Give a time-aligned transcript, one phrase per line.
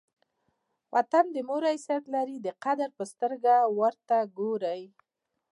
[0.93, 4.81] وطن د مور حیثیت لري؛ د قدر په سترګه ور ته ګورئ!